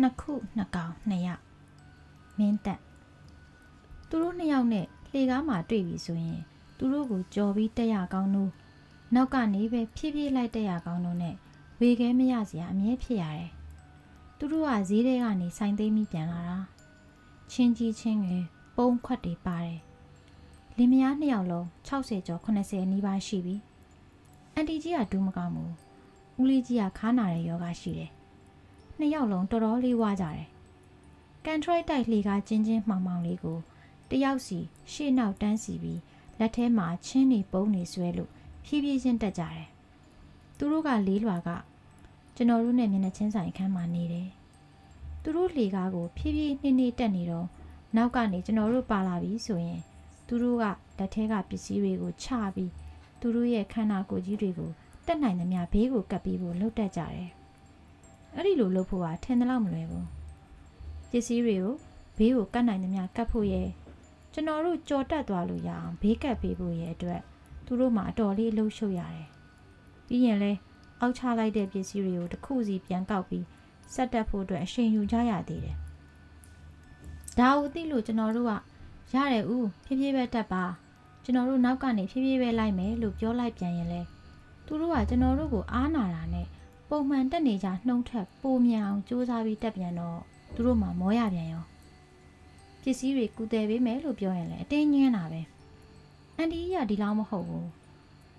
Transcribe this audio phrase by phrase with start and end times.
[0.00, 1.42] နှစ်ခုနှစ်ကောင်နှစ်ယောက်
[2.38, 2.80] မင်းတက်
[4.08, 6.40] သူတို့နှစ်ယောက်နဲ့လှေကားမှာတွေ့ပြီဆိုရင်
[6.78, 8.50] သူတို့ကိုကြော်ပြီးတက်ရကောင်းလို့
[9.14, 11.34] နောက်ကနေပဲဖြည်းဖြည်းလိုက်တက်ရကောင်းလို့နဲ့
[11.80, 13.50] ဝေခဲမရစရာအမြဲဖြစ်ရတယ်
[14.38, 16.58] သူတို့ကဈေးထဲကနေဆိုင်သိမ်းပြီးပြန်လာတာ
[17.52, 18.44] ချင်းကြီးချင်းငယ်
[18.76, 19.80] ပုံခွက်တွေပါတယ်
[20.76, 23.56] လင်မယားနှစ်ယောက်လုံး60ကျော်80နီးပါးရှိပြီ
[24.54, 25.72] အန်တီကြီးကဒူးမကောင်းဘူး
[26.40, 28.10] ဦးလေးကြီးကခါနာတဲ့ယောဂရှိတယ်
[29.02, 30.46] နှစ်ယောက်လုံးတော်တော်လေးဝါကြတယ်
[31.44, 33.58] ကန်ထရိုက်တိုက်လှေကားချင်းချင်းမှောင်မှောင်လေးကို
[34.10, 34.58] တယောက်စီ
[34.92, 36.00] ရှေ့နောက်တန်းစီပြီး
[36.38, 38.30] လက်ထဲမှာချင်းနေပုံးနေဆွဲလို့
[38.64, 39.68] ဖြည်းဖြည်းချင်းတက်ကြတယ်
[40.56, 41.48] သူတို့ကလေးလွာက
[42.36, 44.28] ကျွန်တော်တို့နဲ့မျက်နှာချင်းဆိုင်အခန်းမှာနေတယ်
[45.22, 47.46] သူတို့လှေကားကိုဖြည်းဖြည်းနှင်းနှင်းတက်နေတော့
[47.96, 49.80] နောက်ကနေကျွန်တော်တို့ပါလာပြီဆိုရင်
[50.26, 50.64] သူတို့က
[50.98, 52.70] လက်ထဲကပစ္စည်းတွေကိုချပြီး
[53.20, 54.70] သူတို့ရဲ့ခန္ဓာကိုယ်ကြီးတွေကို
[55.06, 57.30] တက်နိုင်သမျှဘေးကိုကပ်ပြီးဖို့လှုပ်တက်ကြတယ်။
[58.34, 60.04] အဲ့ဒီလိုလှုပ်ဖို့ကထင်တယ်လို့မလွယ်ဘူး။
[61.10, 61.74] ပစ္စည်းတွေကို
[62.16, 63.68] ဘေးကိုကပ်နိုင်သမျှကပ်ဖို့ရဲ့
[64.32, 67.20] ကျွန်တော်တို့ကြော်တက်သွားလို့ရအောင်ဘေးကပ်ပေးဖို့ရဲ့အတွက်
[67.66, 69.28] သူတို့မှအတော်လေးလှုပ်ရှုပ်ရတယ်။
[70.06, 70.52] ပြီးရင်လဲ
[71.00, 73.44] အောက်ချလိုက်တဲ့ပစ္စည်းတွေကိုတစ်ခုစီပြန်ကောက်ပြီး
[73.94, 75.76] ဆက်တက်ဖို့အတွက်အရှင်ယူကြရသေးတယ်။
[77.38, 78.52] ဒါကိုသိလို့ကျွန်တော်တို့က
[79.14, 80.64] ရတယ်ဦးဖြည်းဖြည်းပဲတက်ပါ
[81.24, 84.00] ကျွန်တော်တို့နောက်ကနေဖြည်းဖြည်းပဲလိုက်မယ်လို့ပြောလိုက်ပြန်ရင်လဲ
[84.66, 86.46] သူတို့ကကျွန်တော်တို့ကိုအားနာတာနဲ့
[86.90, 90.18] ပုံမှန်တက်နေကြနှုံးထက်ပိုမြန်အောင်စူးစမ်းပြီးတက်ပြန်တော့
[90.54, 91.64] သူတို့မှမောရပြန်ရော
[92.82, 95.42] ပစ္စည်းတွေကူတယ်ပေးမယ်လို့ပြောရင်လည်းအတင်းညင်းတာပဲ
[96.36, 97.68] အန်တီကြီးကဒီလောက်မဟုတ်ဘူး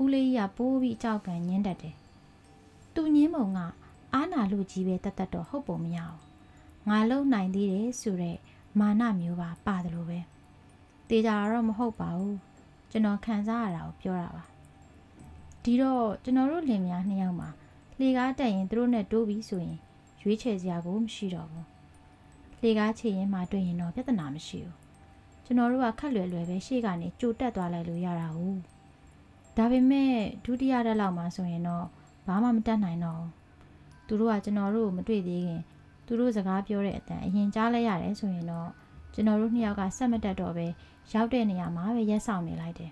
[0.01, 1.95] ဦးလေးကြီးကပိုးပြီးအကြောက်ကန်ညင်းတတ်တယ်
[2.95, 3.59] သူညင်းပုံက
[4.13, 6.19] အားနာလို့ကြီးပဲတတ်တတ်တော့ဟုတ်ပုံမရဘူး
[6.89, 8.39] ငါလုံနိုင်သေးတယ်ဆိုတော့
[8.79, 10.19] မာနမျိုးပါပါတယ်လို့ပဲ
[11.09, 12.37] တေးကြတော့မဟုတ်ပါဘူး
[12.91, 14.43] ကျွန်တော်ခံစားရတာကိုပြောတာပါ
[15.63, 17.49] ဒီတော့ကျွန်တော်တို့လင်မယားနှစ်ယောက်မှာ
[17.99, 19.77] လှေကားတက်ရင်သူတို့နဲ့တိုးပြီးဆိုရင်
[20.21, 21.65] ရွေးချယ်စရာကိုမရှိတော့ဘူး
[22.61, 24.75] လှေကားချေရင်မှတွေ့ရင်တော့ပြဿနာမရှိဘူး
[25.45, 28.59] ကျွန်တော်တို့ကခက်လွယ်လွယ်ပဲရှေ့ကနေကြိုတက်သွားလိုက်လို့ရတာဟုတ်
[29.57, 30.13] ဒါပေမဲ့
[30.45, 31.85] ဒုတိယရက်လောက်မှဆိုရင်တော့
[32.27, 33.23] ဘာမှမတတ်နိုင်တော့
[34.07, 35.61] သူတို့ကကျွန်တော်တို့ကိုမတွေ့သေးခင်
[36.05, 38.69] သူတို့စကားပြောတဲ့အတန်အရင်ကြားလိုက်ရတယ်ဆိုရင်တော့
[39.13, 40.67] ကျွန်တော်တို့နှစ်ယောက်ကဆက်မတက်တော့ပဲ
[41.13, 42.91] ရောက်တဲ့နေရာမှာပဲရက်ဆောင်နေလိုက်တယ်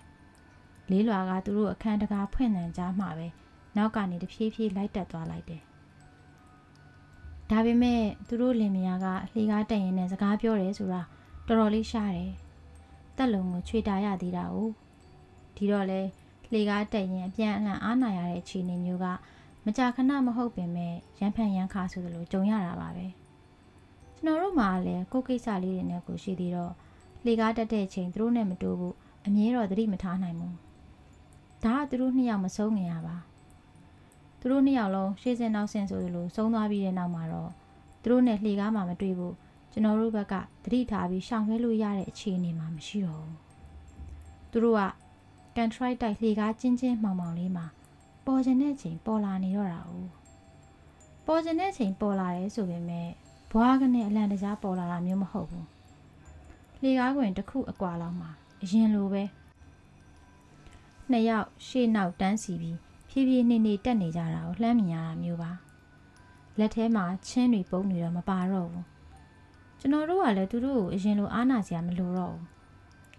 [0.90, 3.26] လေးလွာကသူတို့အခန်းတကားဖွင့်နှံကြားမှာပဲ
[3.76, 5.62] နောက်ကနေတဖြည်းဖြည်းလိုက်တက်သွားလိုက်တယ်
[7.50, 11.02] ဒါပေမဲ့သူတို့လင်မယားကလှေကားတက်ရင်နဲ့စကားပြောတယ်ဆိုတာ
[11.46, 12.32] တော်တော်လေးရှားတယ်
[13.16, 14.56] တက်လုံးကိုချွေတာရသေးတာ哦
[15.56, 16.00] ဒီတော့လေ
[16.52, 19.06] လှေကားတက်ရင်အပြန်အလှန်အားနာရတဲ့အခြေအနေမျိုးက
[19.64, 23.06] မကြာခဏမဟုတ်ပင်မဲ့ရန်ဖန်ရန်ခါဆိုသလိုကြုံရတာပါပဲ
[24.16, 26.72] ကျွန်တော်တို့မှလည်းကိုယ်ကိစ္စလေးတွေနဲ့ကိုရှိသေးတော့
[27.24, 28.94] လှေကားတက်တဲ့ချိန်သူတို့နဲ့မတိုးဘူး
[29.26, 30.56] အမြဲတော့သတိမထားနိုင်ဘူး
[31.64, 33.16] ဒါကသူတို့နှစ်ယောက်မဆုံးငင်ရပါ
[34.40, 37.50] သူတို့နှစ်ယောက်လုံးရှေ့စင်နောက်ဆင်ဆိုသလိုဆုံးသွားပြီးတဲ့နောက်မှာတော့
[38.02, 39.34] သူတို့နဲ့လှေကားမှမတွေ့ဘူး
[39.72, 40.34] ကျွန်တော်တို့ဘက်က
[40.64, 43.36] သတိထားပြီးရှောင်လွှဲလို့ရတဲ့အခြေအနေမှာမရှိတော့ဘူး
[44.50, 44.82] သူတို့က
[45.56, 47.66] ကန်ထရိုက်တိုက်လှေကားချင်းချင်းမှောင်မှောင်လေးမှာ
[48.26, 49.92] ပေါ်ကျင်တဲ့ချိန်ပေါ်လာနေတော့တာ哦
[51.26, 53.08] ပေါ်ကျင်တဲ့ချိန်ပေါ်လာတယ်ဆိုပေမဲ့
[53.52, 55.66] ဘွားကနဲ့အလံတကြားပေါ်လာတာမျိုးမဟုတ်ဘူး
[56.82, 58.30] လှေကားကွင်တစ်ခုအကွာလောက်မှာ
[58.62, 59.22] အရင်လိုပဲ
[61.10, 62.78] နှစ်ယောက်ရှေ့နောက်တန်းစီပြီး
[63.10, 65.50] ဖြည်းဖြည်းနှင်းနှင်းတက်နေကြတာကိုလှမ်းမြင်ရတာမျိုးပါ
[66.58, 68.86] လက်ထဲမှာချင်းတွေပုံနေတော့မပါတော့ဘူး
[69.80, 72.44] ကျွန်တော်တို့ကလည်းသူတို့ကိုအရင်လိုအားနာစရာမလိုတော့ဘူး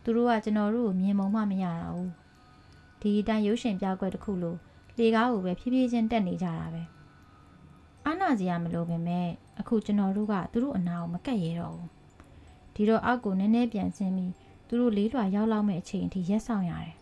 [0.03, 2.11] သူတို့ကကျွန်တော်တို့ကိုမြင်မုံမှမရတော့ဘူး
[3.01, 4.55] ဒီအတိုင်းရုပ်ရှင်ပြကွက်တစ်ခုလို
[4.97, 6.83] လေကားကိုပဲဖြည်းဖြည်းချင်းတက်နေကြတာပဲ
[8.05, 9.27] အားနာစရာမလိုပင်မဲ့
[9.59, 11.89] အခုကျွန်တော်တို့ကသူတို့အနာကိုမကက်ရတော့ဘူး
[12.75, 14.33] ဒီတော့အောက်ကိုနည်းနည်းပြန်ဆင်းပြီး
[14.67, 17.00] သူတို့လေးလွှာရောက်လောက်မဲ့အချိန်အထိရက်ဆောင်ရတယ်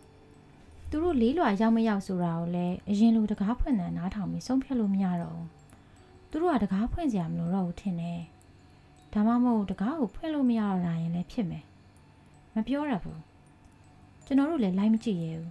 [0.90, 5.48] သူတို့လေးလွှာရောက်မရောက်ဆိုတာကိုလည်းအရင်လိုတကားဖွင့်တဲ့နားထောင်ပြီးဆုံးဖြတ်လို့မရတော့ဘူး
[6.30, 8.20] သူတို့ကတကားဖွင့်စရာမလိုတော့ဘူးထင်တယ်
[9.12, 11.64] ဒါမှမဟုတ်တကားကိုဖွင့်လို့မရတော့တာရင်လည်းဖြစ်မယ်
[12.54, 13.20] မပြောရဘူး
[14.24, 15.48] ကျွန်တော်တို့လည်းလိုက်မကြည့်ရဘူး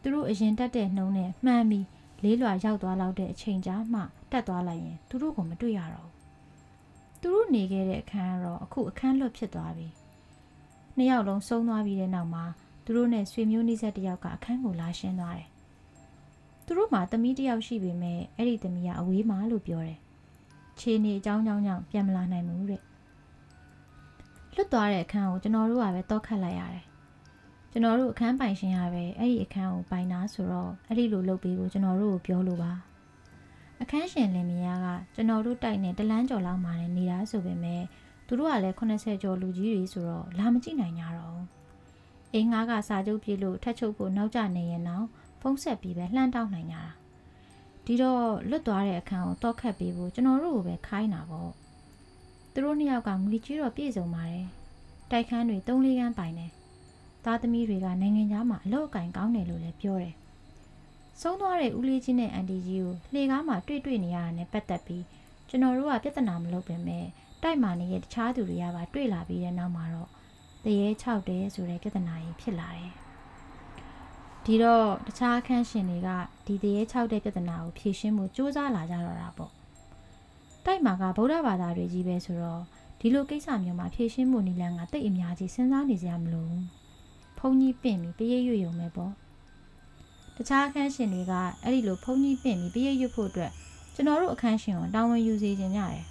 [0.00, 1.86] သူတို့အရင်တက်တဲ့နှုံးနဲ့မှန်းပြီး
[2.22, 4.00] လေးလွှာရောက်သွားလောက်တဲ့အချိန်ကြာမှ
[4.32, 6.14] တက်သွားလိုက်ရင်သူတို့ကမတွေ့ရတော့ဘူး
[7.20, 9.88] သူတို့နေခဲ့တဲ့အခန်းကတော့အခုအခန်းလွတ်ဖြစ်သွားပြီ
[10.96, 12.44] နှစ်ယောက်လုံးဆုံးသွားပြီးတဲ့နောက်မှာ
[12.84, 15.48] သူတို့နဲ့ဆွေမျိုးနှိစက်တယောက်ကအခန်းကိုလာရှင်းသွားတယ်
[16.66, 19.98] သူတို့မှသမီးတယောက်ရှိပေမဲ့အဲ့ဒီသမီးကအဝေးမှာလို့ပြောတယ်
[20.80, 22.82] ခြေနေအကြောင်းကြောင်းကြောင့်ပြန်မလာနိုင်ဘူးတဲ့
[24.54, 26.84] လွတ်သွားတဲ့အခန်းကိုကျွန်တော်တို့ကပဲတောက်ခတ်လိုက်ရတယ်
[27.70, 32.72] ကျွန်တော်တို့အခန်းပိုင်ရှင်ရပဲအဲ့ဒီအခန်းကိုပိုင်တာဆိုတော့အဲ့ဒီလိုလုပ်ပေးဖို့ကျွန်တော်တို့ကိုပြောလို့ပါ
[33.82, 37.82] အခန်းရှင်လင်မယားကကျွန်တော်တို့တိုက်နေတလန်းကျော်လောက်မှလည်းနေတာဆိုပေမဲ့
[38.26, 41.46] သူတို့ကလည်း80ကျော်လူကြီးတွေဆိုတော့လာမကြည့်နိုင်ကြတော့ဘူး
[42.34, 45.06] အင်းငါးကစာချုပ်ပြေလို့ထက်ချုပ်ဖို့နောက်ကျနေရင်တော့
[45.40, 46.84] ဖုံးဆက်ပြီးပဲလှမ်းတောင်းနိုင်ကြတာ
[47.84, 51.50] ဒီတော့လွတ်သွားတဲ့အခန်းကိုတောက်ခတ်ပေးဖို့ကျွန်တော်တို့ကိုပဲခိုင်းတာပေါ့
[52.52, 54.46] သူတို့နှစ်ယောက်ကငွေကြီးတော့ပြည့်စုံပါတယ်
[55.10, 56.50] တိုက်ခန်းတွေ၃လေးခန်းပိုင်တယ်
[57.24, 60.14] သားသမီးတွေကနိုင်ငံသားမှာအလောက်အကင်ကောင်းတယ်လို့လည်းပြောတယ်
[61.20, 65.04] ဆုံးသွားတဲ့ဦးလေးချင်းနဲ့အန်တီကြီးကိုလှေကားမှာတွေ့တွေ့နေရတာနဲ့ပတ်သက်ပြီး
[65.48, 67.04] ကျွန်တော်တို့ကပြဿနာမလုပ်ပင်မဲ့
[67.42, 70.10] တိုက်မာနေတဲ့တခြားသူတွေကပါတွေ့လာပြီးတဲ့နောက်မှာတော့
[70.64, 72.92] တရေ6တဲဆိုတဲ့ပြဿနာကြီးဖြစ်လာတယ်
[74.44, 76.08] ဒီတော့တခြားအခန်းရှင်တွေက
[76.46, 79.52] ဒီတရေ6တဲ့ပြဿနာကိုဖြေရှင်းမှုစူးစမ်းလာကြတော့တာပေါ့
[80.64, 82.62] တိုက်မှာကဗုဒ္ဓဘာသာတွေကြီးပဲဆိုတော့
[83.00, 86.54] ဒီလိုကိစ္စမျိုးမှာဖြေရှင်းမှုနီလန်ကတိတ်အများကြီးစဉ်းစားနေကြမလို့
[87.38, 89.12] ဘုံကြီးပင့်ပြီးပရိတ်ရွရုံပဲပေါ့
[90.36, 91.32] တခြားအခန်းရှင်တွေက
[91.62, 93.52] အဲ့ဒီလိုဘုံကြီးပင့်ပြီးပရိတ်ရွဖို့အတွက်
[93.94, 96.04] ကျွန်တော်တို့အခန်းရှင်ကိုတာဝန်ယူစေခြင်းကြတယ်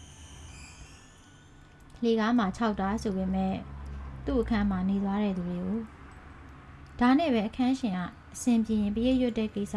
[2.03, 3.53] လေကားမှာ6တားဆိုပေမဲ့
[4.25, 5.79] သူ့အခန်းမှာနေသွားတဲ့သူတွေကို
[6.99, 7.99] ဒါနဲ့ပဲအခန်းရှင်က
[8.33, 9.75] အစဉ်ပြေရင်ပရိတ်ရွတဲ့ကိစ္စ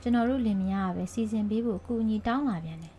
[0.00, 2.94] ကျွန်တော်တို့လင်မယားကပဲစီစဉ်ပေးဖို့အကူအညီတောင်းလာပြန်တယ်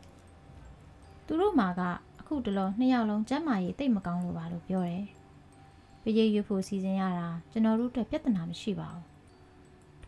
[1.25, 1.81] သူတို့မှာက
[2.19, 5.05] အခုတလောနှစ်ယောက်လုံးကျမ်းမာရေးတိတ်မကောင်းလို့ပါလို့ပြောတယ်
[6.03, 9.03] ပရိတ်ရွဖို့စီစဉ်ရတာကျွန်တော်တို့အတွက်ပြဿနာမရှိပါဘူး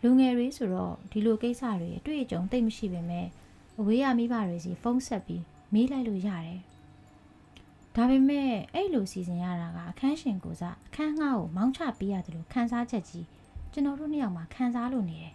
[0.02, 3.28] လူငယ်တွေဆိုတော့ဒီလိုကိစ္စတွေအတွေ့အကြုံတိတ်မရှိပေမဲ့
[3.80, 5.44] အဝေးရမိဘတွေစီဖုန်းဆက်ပြီး
[5.74, 6.60] မေးလိုက်လို့ရတယ်။
[7.96, 13.26] ဒါပေမဲ့အဲ့လိုစီစဉ်ရတာကအခန်းရှင်ကိုစားအခန်းငှားကိုမောင်းချပေးရတယ်လို့ခန်းစားချက်ကြီး
[13.72, 15.34] ကျွန်တော်တို့နှစ်ယောက်မှာခန်းစားလို့နေတယ်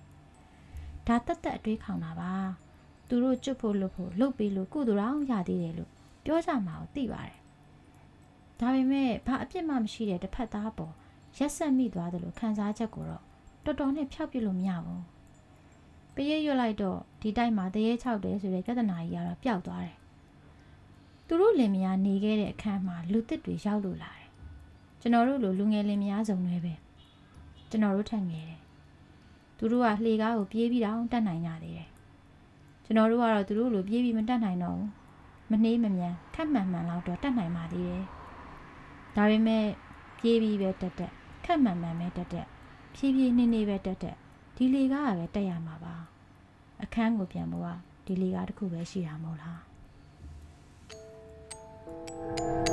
[1.07, 2.33] ။ဒါတက်တက်အတွေးခေါင်တာပါ။
[3.09, 5.91] သူတို့ကျွတ်ဖို့လုပ်ဖို့လုပ်ပြီးလို့ကုသိုလ်အောင်ရသေးတယ်လို့
[6.25, 7.39] ပြောကြမှာကိုသိပါတယ်။
[8.61, 10.95] ဒါပေမဲ့ဘာအပြစ်မှမရှိတဲ့တစ်ဖက်သားပေါ်
[11.39, 13.23] ရက်ဆက်မိသွားတယ်လို့ခန်းစားချက်ကိုတော့
[13.65, 15.03] တော်တော်နဲ့ဖျောက်ပြလို့မရဘူး။
[16.15, 19.97] ပရိတ်ရွတ်လိုက်တော့ဒီတိုက်မှာတရေချောက်တယ်ဆိုတဲ့ပြဿနာကြီးကတော့ပျောက်သွားတယ်။
[21.27, 24.29] သူတို့လင်မယားနေခဲ့တဲ့အခန်းမှာလူသစ်တွေရောက်လို့လာတယ်။
[25.01, 26.75] ကျွန်တော်တို့လိုလူငယ်လင်မယားစုံတွေပဲ။
[27.71, 28.61] ကျွန်တော်တို့ထက်ငယ်တယ်။
[29.59, 31.89] သူတို့ကလှေကားကိုပြေးပြီးတော့တတ်နိုင်ကြသေးတယ်။
[32.85, 34.89] ကျွန်တော်တို့ကတော့သူတို့လိုပြေးပြီးမတတ်နိုင်တော့ဘူး။
[35.51, 38.05] မနှေးမမြန်ခက်မှန်မှန်လောက်တော့တတ်နိုင်ပါသေးတယ်။
[39.17, 39.65] ဒါပေမဲ့
[40.19, 41.13] ပြေးပြီးပဲတက်တက်
[41.45, 42.47] ခက်မှန်မှန်ပဲတက်တက်
[42.95, 44.17] ဖြည်းဖြည်းနှင်းနှင်းပဲတက်တက်
[44.57, 45.95] ဒီလေကားကပဲတက်ရမှာပါ
[46.83, 47.69] အခန်းကိုပြန်ဖို့က
[48.07, 49.66] ဒီလေကားတစ်ခုပဲရှိတာမဟုတ်လား
[51.87, 52.66] thank you